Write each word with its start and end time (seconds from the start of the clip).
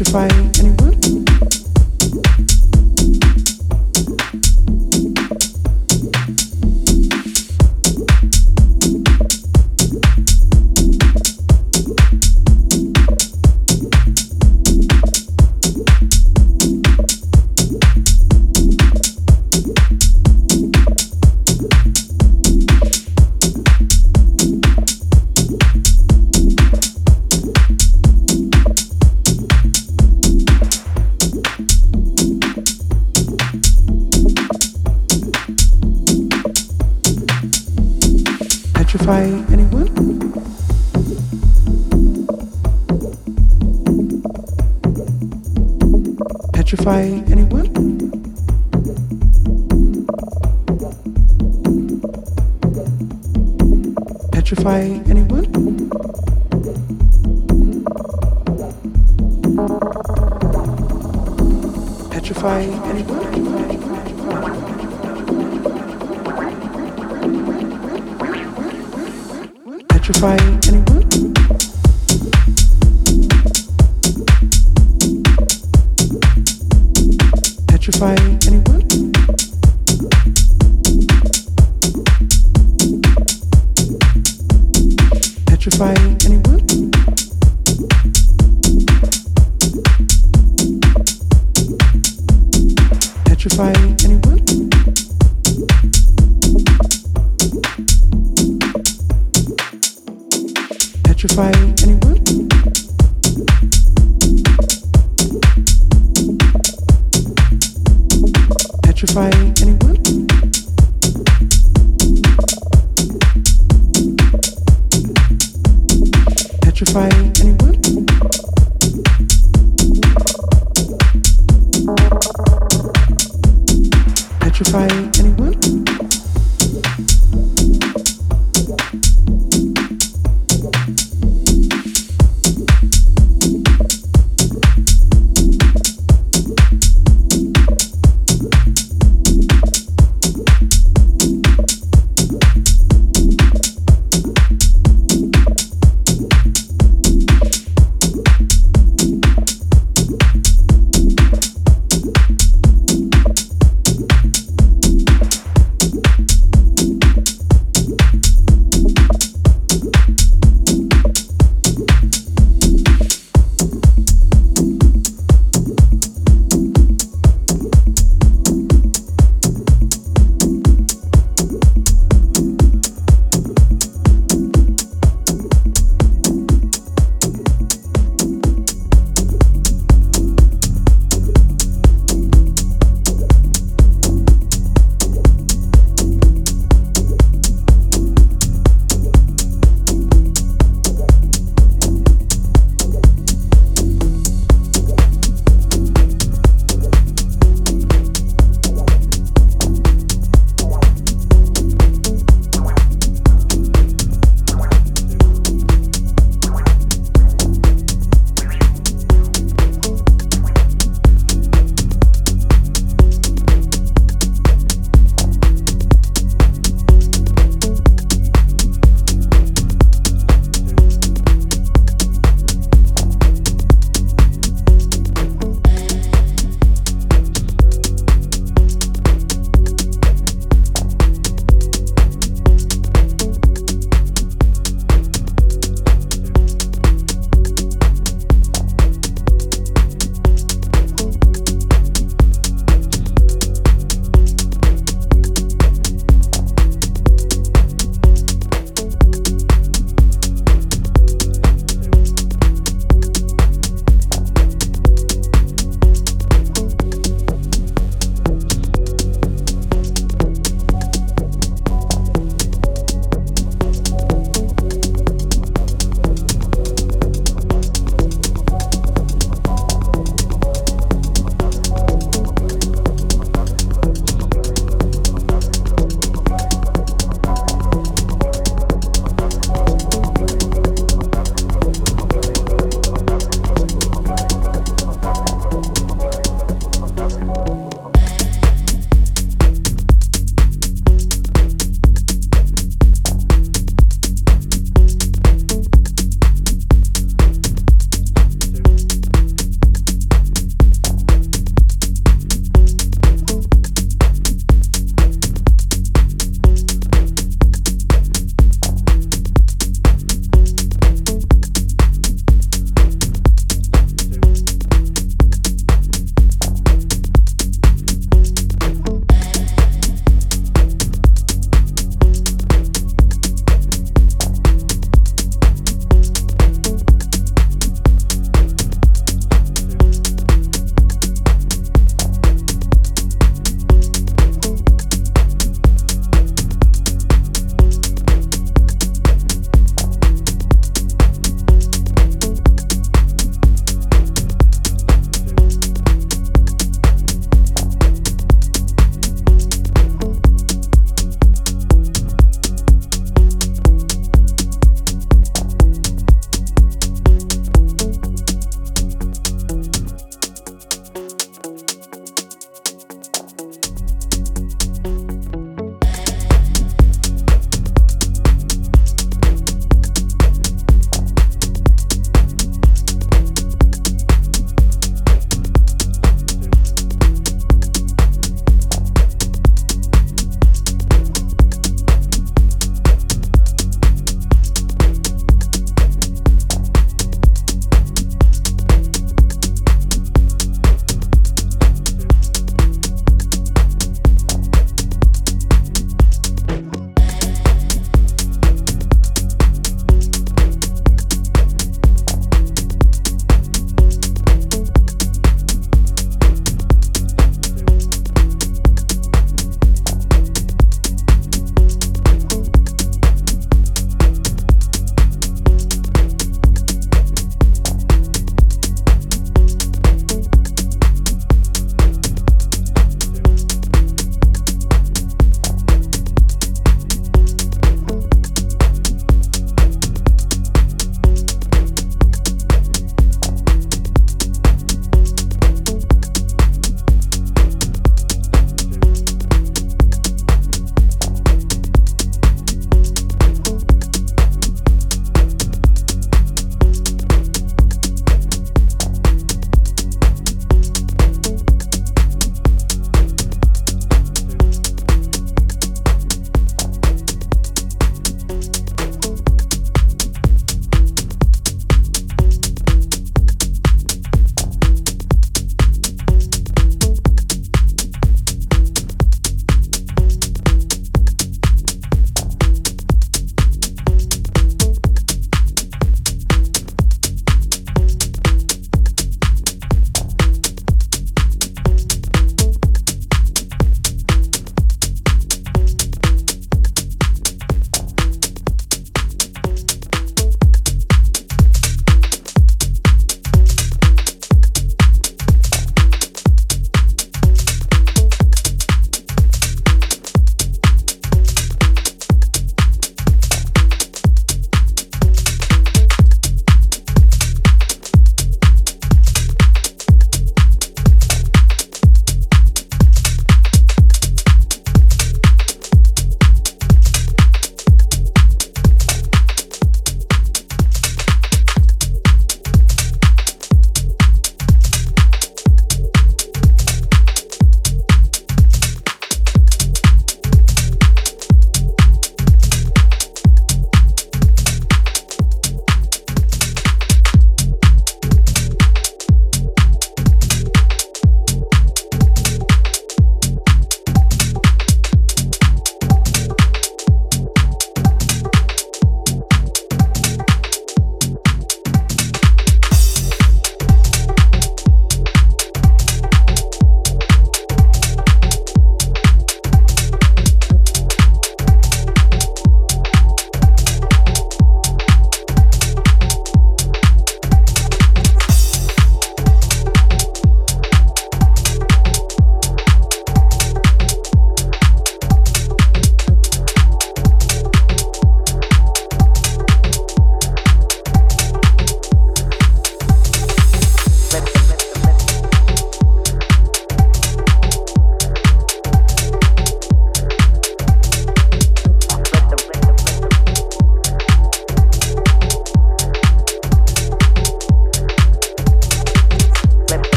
electrify 0.00 0.28
anyone? 0.60 1.67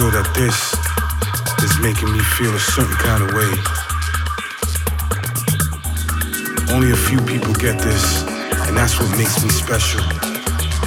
Sure 0.00 0.10
that 0.10 0.32
this 0.34 0.72
is 1.62 1.78
making 1.80 2.10
me 2.10 2.20
feel 2.20 2.54
a 2.54 2.58
certain 2.58 2.96
kind 3.04 3.22
of 3.22 3.34
way. 3.36 3.52
Only 6.74 6.92
a 6.92 6.96
few 6.96 7.20
people 7.20 7.52
get 7.54 7.78
this, 7.78 8.22
and 8.66 8.76
that's 8.76 8.98
what 8.98 9.10
makes 9.18 9.42
me 9.42 9.50
special. 9.50 10.00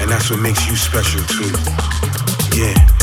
And 0.02 0.10
that's 0.10 0.32
what 0.32 0.40
makes 0.40 0.66
you 0.68 0.76
special 0.76 1.22
too. 1.26 1.52
Yeah. 2.58 3.03